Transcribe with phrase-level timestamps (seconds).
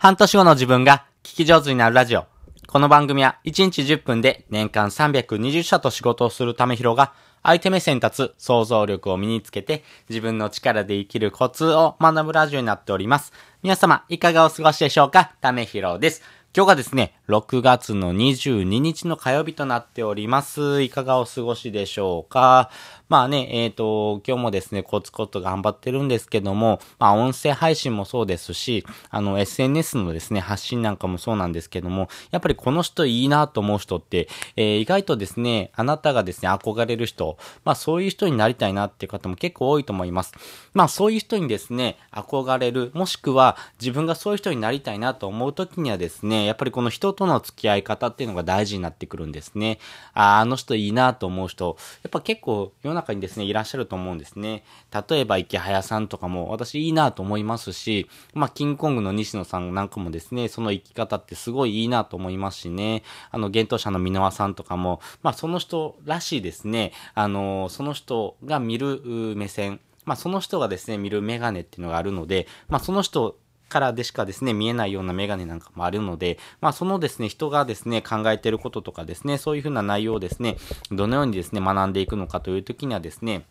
[0.00, 2.26] 半年後の自分が聞き上手になるラジオ。
[2.68, 13.32] この番組は1日10分で年間320社と仕事をするためひろが相手目線立つ想像力を身につけて自分の力で生きるコツを学ぶラジオになっております。
[13.64, 15.32] 皆様いかがお過ごしでしょうか？
[15.40, 16.22] ためひろです。
[16.56, 20.80] 今日がですね、6月の22日の火曜日となっております。
[20.80, 22.70] いかがお過ごしでしょうか？
[23.10, 40.32] まあね、えっ、と、今日もですね、コツコツ頑張ってるんですけども、まあ音声配信もそうですし、あの SNS のですね、発信なんかもそうなんですけども、やっぱりこの人いいなと思う人って、えー意外とですね、あなたがですね、憧れる人、まあそういう人になりたいなっていう方も結構多いと思います。
[40.72, 49.80] まあそういう人にですね、憧れる、もしくは自分がそういう人になりたいなと思う時にはですね、やっぱりこの人との付き合い方っていうのが大事になってくるんですね。
[50.14, 54.62] ああの人いいなと思う人、やっぱ結構世の中にですね、いらっしゃると思うんですね。
[55.10, 69.02] 例えば池早さんとかも私いいなと思いますし、まあキングコングの西野さんなんかもですね、その生き方ってすごいいいなと思いますしね、あの、幻冬者の箕輪さんとかも、まあその人らしいですね、あの、その人が見る
[69.34, 73.36] 目線、まあその人がですね、見るメガネっていうのがあるので、まあその人
[73.68, 80.56] からでしかですね、見えないようなメガネなんかもあるので、まあそのですね、人がですね、考えてることとかですね、そういうふうな内容をですね、
[80.90, 83.44] どのようにですね、学んでいくのかという時にはですね、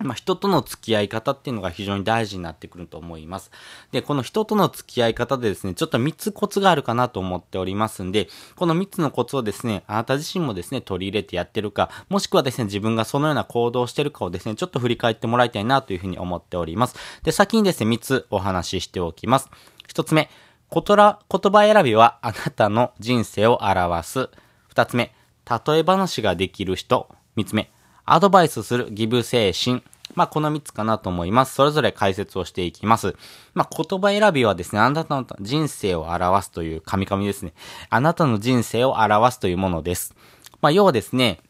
[0.00, 3.50] まあ、人との付き合い方っていうのが非常に大事になってくると思います。
[3.90, 16.96] で、この人との付き合い方でですね、ちょっと3つコツがあるかなと思っておりますんで、この3つのコツをですね、あなた自身もですね、取り入れてやってるか、もしくはですね、自分がそのような行動をしてるかをですね、ちょっと振り返ってもらいたいなというふうに思っております。
[17.22, 19.50] で、先にですね、3つお話ししておきます。
[19.88, 20.30] 1つ目、
[20.70, 24.28] 言葉選びはあなたの人生を表す。
[24.74, 25.14] 2つ目、
[25.66, 27.08] 例え話ができる人。
[27.36, 27.70] 3つ目、
[28.12, 29.82] アドバイスするギブ精神。
[30.14, 31.54] まあ、この3つかなと思います。
[31.54, 33.14] それぞれ解説をしていきます。
[33.54, 37.52] まあ、言葉選びはですね、あなたの人生を表すという神々ですね。
[37.90, 40.14] あなたの人生を表すというものです。
[40.60, 41.40] まあ、要はですね、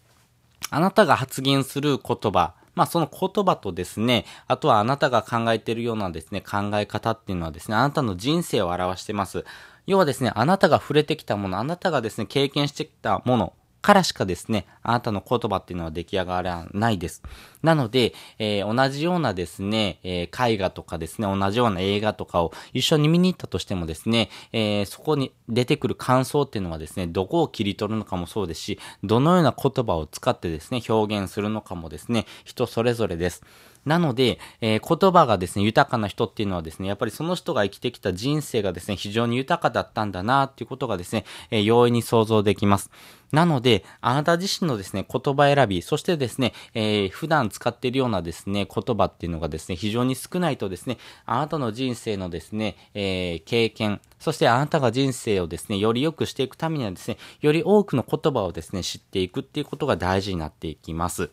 [0.71, 9.45] あなたが発言する言葉、まあその言葉とですね、あとはあなたが考えているようなですね、考え方っていうのはですね、あなたの人生を表してます。
[9.87, 17.23] 要はですね、あなたが触れてきたもの、あなたがですね、経験してきたものからしかですね、あなたの言葉っていうのは出来上がらないです。
[17.63, 33.43] なので、えー同じようなですね、えー絵画とかですね、同じような映画とかを一緒に見に行ったとしてもですね、えーそこに出てくる感想っていうのはですね、どこを切り取るのかもそうですし、どのような言葉を使ってですね、表現するのかもですね、人それぞれです。
[33.85, 42.91] なので、えー言葉がですね、豊かな人っていうのはですね、やっぱりその人が生きてきた人生がですね、非常に豊かだったんだなっていうことがですね、えー容易に想像できます。
[43.33, 61.31] なので、あなた自身のですね、言葉選び、そしてですね、えー普段使っているようなですね、言葉っていうのがですね、非常に少ないとですね、あなたの人生のですね、えー経験、そしてあなたが人生をですね、より良くしていくためにはですね、より多くの言葉をですね、知っていくっていうことが大事になっていきます。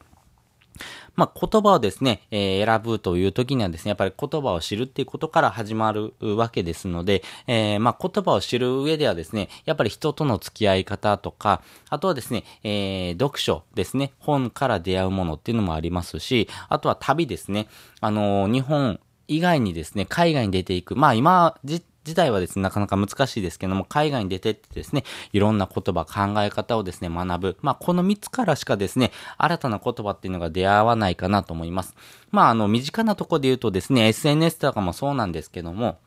[1.15, 17.67] まあ、言葉をですね、えー選ぶという時にはですね、やっぱり言葉を知るっていうことから始まるわけですので、えーまあ、言葉を知る上ではですね、やっぱり人との付き合い方とか、あとはですね、えー読書ですね、本から出会うものっていうのもありますし、あとは旅ですね、
[18.01, 21.57] あの日本以外にですね、海外に出ていく、まあ今、
[22.05, 27.57] 自体はですね、なかなか難しいですけども、海外に出てってですね、いろんな言葉、考え方をですね、学ぶ。
[27.61, 31.95] まあ、この3つからしかですね、新たな言葉っていうのが出会わないかなと思います。
[32.31, 35.97] まあ、あの、身近なところで言うとですね、SNS とかもそうなんですけども、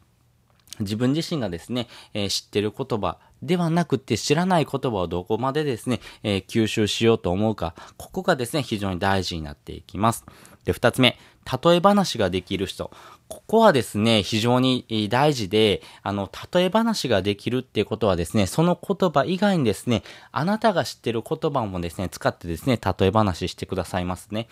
[0.81, 10.25] 自分自身がですね、えー知ってる言葉ではなくて知らない言葉をどこまでですね、えー吸収しようと思うか、ここがですね、非常に大事になっていきます。
[10.65, 11.19] で、二つ目、
[11.65, 12.91] 例え話ができる人。
[13.29, 20.03] ここはですね、非常に大事で、あの、例え話ができるっていうことはですね、その言葉以外にですね、
[20.33, 24.49] あなたが知ってる言葉もですね、使ってですね、例え話してくださいますね。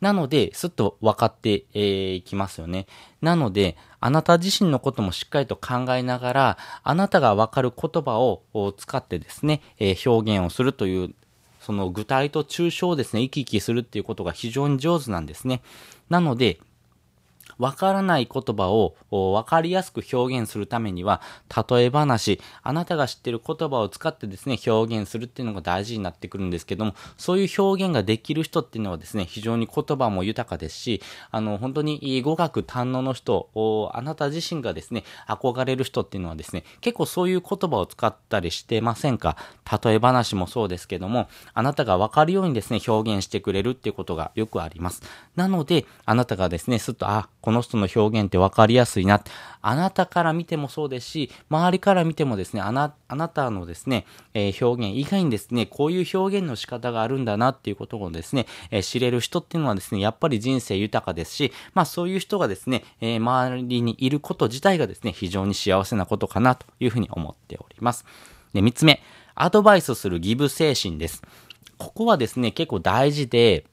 [0.00, 2.86] なので、すっと分かってえーいきますよね。
[3.20, 8.42] なので、あなた自身のこともしっかりと考えながら、あなたが分かる言葉を
[8.76, 11.14] 使ってですね、え表現をするという、
[11.60, 15.62] その具体と抽象をですね、行き来するっていうことが非常に上手なんですね。
[16.08, 16.60] なので、
[17.60, 18.94] わからない言葉を
[19.32, 21.20] わかりやすく表現するためには、
[21.68, 33.50] 例え話、あなたが知っている言葉を使ってですね、表現するっていうのが大事になってくるんですけども、そういう表現ができる人っていうのはですね、非常に言葉も豊かですし、あの、本当に語学堪能の人、
[33.94, 39.36] あなた自身がですね、憧れる人っていうのはですね、結構そういう言葉を使ったりしてませんか？
[39.84, 45.02] 例え話もそうですけども、あなたがわかるようにですね、表現してくれるっていうことがよくあります。
[45.36, 49.24] なので、あなたがですね、すっと、あ、ここの人の表現って分かりやすいな。
[49.60, 68.04] あなたから見てもそうですし、周りから見てもですね、あな、あなたのですね、えー、表現以外にですね、こういう表現の仕方があるんだなっていうことをですね、えー、知れる人っていうのはですね、やっぱり人生豊かですし、まあそういう人がですね、えー、周りにいること自体がですね、非常に幸せなことかなというふうに思っております。
[68.52, 69.02] で、三つ目、
[69.34, 71.22] アドバイスするギブ精神です。
[71.78, 73.64] ここはですね、結構大事で、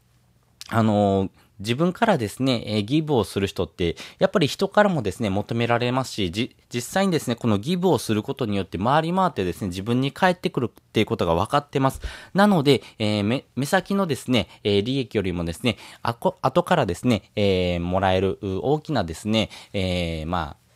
[0.70, 1.30] あのー
[1.60, 12.02] 自分からですね、えー、ギブをする人って、やっぱり人からもですね、求められますし、じ、実際にですね、このギブをすることによって回り回ってですね、自分に返ってくるっていうことが分かってます。
[12.34, 20.68] なので、えー、目、目先のですね、えー、利益よりもですね、あこ、後からですね、えー、もらえる大きなですね、えー、まあ、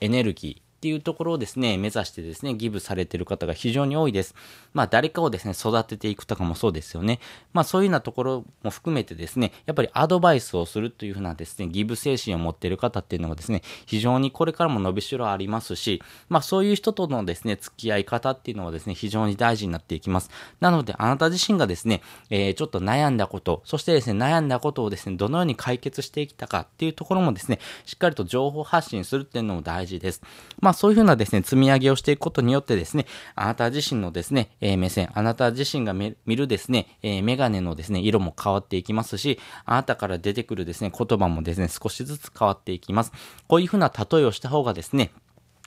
[0.00, 4.34] エネルギー、っていうところをですね、目指してですね、ギブされてる方が非常に多いです。
[4.74, 7.20] まあ、誰かをですね、育てていくとかもそうですよね。
[7.54, 20.28] まあ、そういうようなところも含めてですね、やっぱりアドバイスをするというふうなですね、ギブ精神を持っている方っていうのがですね、非常にこれからも伸びしろありますし、まあ、そういう人とのですね、付き合い方っていうのはですね、非常に大事になっていきます。
[20.60, 30.20] なので、あなた自身がですね、えー、ちょっと悩んだこと、そしてですね、悩んだことをですね、どのように解決していきたかっていうところもですね、しっかりと情報発信するっていうのも大事です。
[30.60, 43.12] ま、そういうふうなですね、積み上げをしていくことによってですね、あなた自身のですね、えー、目線、あなた自身が見るですね、えー、メガネのですね、色も変わっていきますし、あなたから出てくるですね、言葉もですね、少しずつ変わっていきます。
[43.48, 45.12] こういうふうな例えをした方がですね、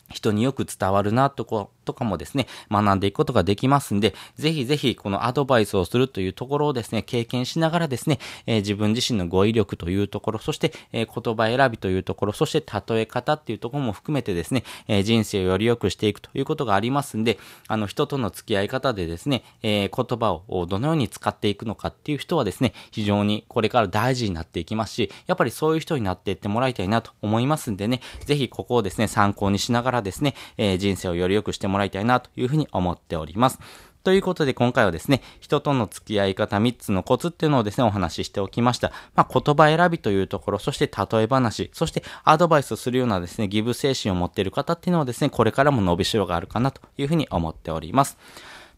[0.09, 33.59] 人によく伝わるなとことかもですね、学んでいくことができますんで、ぜひぜひこのアドバイスをするというところをですね、経験しながらですね、えー、自分自身の語彙力というところ、そして、えー、言葉選びというところ、そして例え方っていうところも含めてですね、えー、人生をより良くしていくということがありますんで、あの人との付き合い方でですね、え言葉をどのように使っていくのかっていう人はですね、非常にこれから大事になっていきますし、やっぱりそういう人になっていってもらいたいなと思いますんでね、ぜひここをですね、参考にしながらですね、え人生をより良くしてもららいたいなというふうに思っております。
[34.07, 38.93] ということで今回はですね、人との付き合い方3つのコツっていうのをですね、お話ししておきました。
[39.15, 48.17] まあ、言葉選びというところ、そして例え話、そしてアドバイスするようなですね、ギブ精神を持っている方っていうのはですね、これからも伸びしろがあるかなというふうに思っております。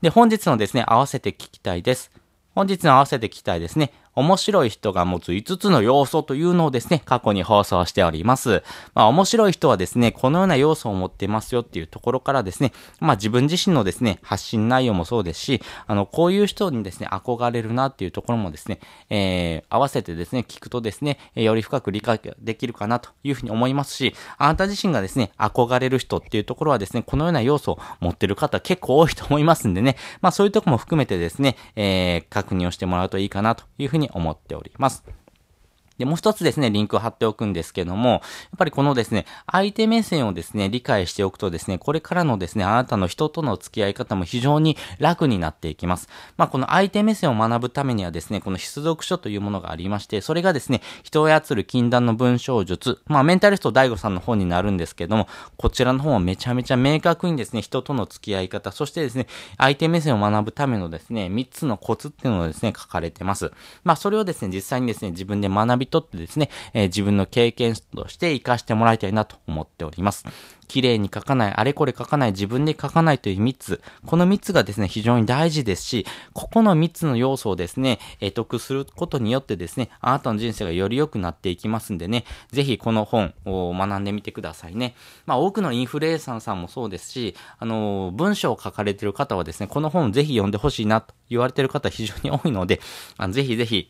[0.01, 2.11] で、本日のですね、合わせて聞きたいです。
[2.55, 3.93] 本日の合わせて聞きたいですね。
[4.19, 8.63] 面白い人が持つ5つの要素というのをですね、過去に放送しております。
[8.93, 18.79] まあ面白い人はですね、このような要素を持ってますよっていうところからですね、まあ自分自身のですね、発信内容もそうですし、あの、こういう人にですね、憧れるなっていうところもですね、
[19.09, 35.03] えー、合わせてですね、聞くとですね、より深く理解できるかなというふうに思いますし、あなた自身がですね、憧れる人っていうところはですね、このような要素を持ってる方結構多いと思いますんでね、まあそういうとこも含めてですね、えー、確認をしてもらうといいかなというふうに思っております。
[35.99, 38.21] で、もう一つですね、リンクを貼っておくんですけども、やっ
[38.57, 46.07] ぱりこのですね、相手目線をですね、理解しておくとですね、これからのですね、あなたの人との付き合い方も非常に楽になっていきます。
[46.37, 63.51] まあ、この相手目線を学ぶためにはですね、この必読書というものがありまして、それがですね、人を操る禁断の文章術、まあ、メンタリスト大悟さんの本になるんですけども、こちらの本はめちゃめちゃ明確にですね、人との付き合い方、そしてですね、相手目線を学ぶためのですね、3つのコツっていうのをですね、書かれてます。
[63.83, 70.25] まあ、それをですね、実際にですね、自分で学び取ってですね、えー、自分の経験として活かしてもらいたいなと思っております。
[70.67, 73.81] 綺麗に書かない、あれこれ書かない、自分で書かないという3つ。
[74.05, 77.99] この3つがですね、非常に大事ですし、ここの3つの要素をですね、
[78.35, 84.95] 得得することによってですね、あなたの人生がより良くなっていきますんでね、ぜひこの本を学んでみてくださいね。
[85.25, 92.81] まあ多くのインフルエンサーさんもそうですし、あの、文章を書かれている方はですね、この本をぜひ読んでほしいなと言われている方非常に多いので、
[93.17, 93.89] あのぜひぜひ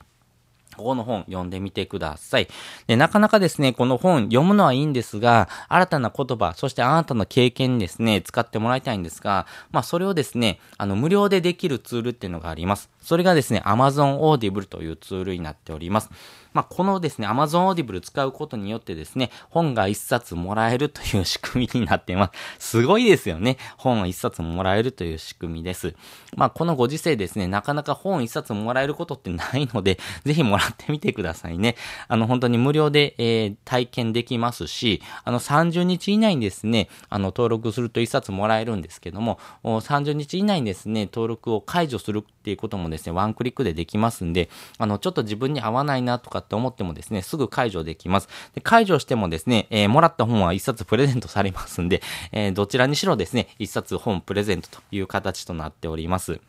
[0.80, 2.48] ここの本読んでみてください。
[2.88, 12.90] で、なかなかですね、この本読むのはいいんですが、新たな言葉、そしてあなたの経験にですね、使ってもらいたいんですが、まあそれをですね、あの、無料でできるツールっていうのがあります。
[13.02, 16.10] それがですね、Amazon Audible というツールになっております。
[16.54, 22.70] まあ、このですね、Amazon Audible 使うことによってですね、本が一冊もらえるという仕組みになっています。
[22.80, 23.58] すごいですよね。
[23.78, 25.96] 本を一冊もらえるという仕組みです。
[26.36, 31.76] まあ、このご時世ですね、なかなか本一冊もらえることってないので、ぜひもらってみてくださいね。
[32.08, 48.30] あの、本当に無料で、えー、体験できますし、あの、30日以内にですね、あの、登録すると一冊もらえるんですけども、30日以内にですね、登録を解除するっていうこともですね、ワンクリックでできますんで、あの、ちょっと自分に合わないなとかって思ってもですね、すぐ解除できます。
[48.56, 56.40] で解除してもですね、えー、もらった本は一冊プレゼントされますんで、えー、どちらにしろですね、一冊本プレゼントという形となっております。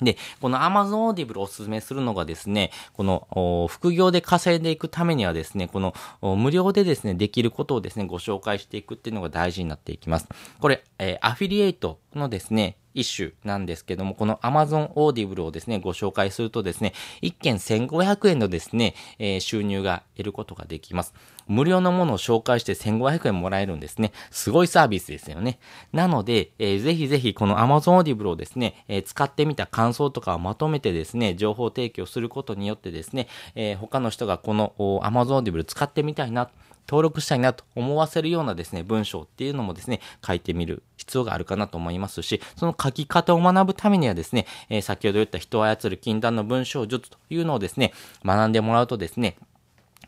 [0.00, 5.94] で、この Amazon Audible をお勧めするのがですね、この副業で稼いでいくためにはですね、この
[6.36, 10.28] 無料でですね、できることをですね、ご紹介していくっていうのが大事になっていきます。
[10.60, 21.12] これ、えー、アフィリエイトのですね、一種なんですけども、この Amazon Audible をですね、ご紹介するとですね、1件1500円のですね、えー、収入が得ることができます。
[21.46, 24.12] 無料のものを紹介して1500円もらえるんですね。
[24.30, 25.58] すごいサービスですよね。
[25.92, 36.50] なので、えー、ぜひぜひこの Amazon Audible をですね、えー、使ってみた感想とかをまとめてですね、情報提供することによってですね、えー、他の人がこの Amazon Audible 使ってみたいな、
[36.88, 47.92] 登録したいなと思わせるようなですね、文章っていうのもですね、書いてみる必要があるかなと思いますし、その書き方を学ぶためにはですね、えー、先ほど言った人を操る禁断の文章術というのをですね、
[48.24, 49.36] 学んでもらうとですね、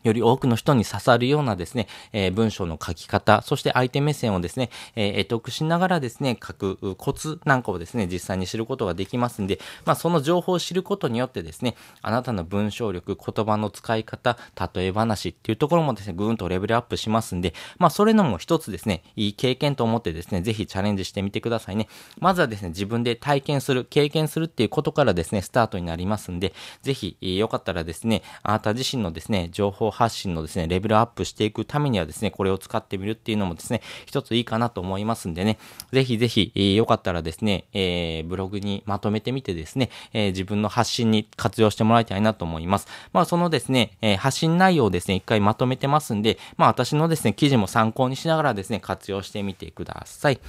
[0.03, 14.37] より多くの人に刺さるようなですね、えー、文章の書き方、そして相手目線をですね、えー、得得しながらですね、書くコツなんかをですね、実際に知ることができますんで、まあ、その情報を知ることによってですね、あなたの文章力、言葉の使い方、
[14.75, 21.87] 例え話っていうところもですね、ぐーんとレベルアップしますんで、まあ、それのも一つですね、いい経験と思ってですね、ぜひチャレンジしてみてくださいね。
[22.19, 35.57] まずはですね、自分で体験する、経験するっていうことからですね、スタートになりますんで、ぜひ、よかったらですね、あなた自身のですね、情報発信のですね、レベルアップしていくためにはですね、これを使ってみるっていうのもですね、一ついいかなと思いますんでね、
[35.91, 42.87] ぜひぜひ、えー、よかったらですね、えー、ブログにまとめてみてですね、えー、自分の発信に活用してもらいたいなと思います。
[43.13, 50.39] まあ、そのですね、えー、発信内容をですね、一回まとめてますんで、まあ、私のですね、記事も参考にしながらですね、活用してみてください。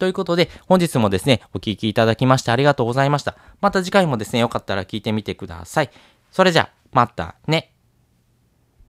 [0.00, 3.36] ということで、本日もですね、お聴きいただきましてありがとうございました。
[3.60, 5.90] また次回もですね、よかったら聞いてみてください。
[6.32, 7.72] それじゃ、またね。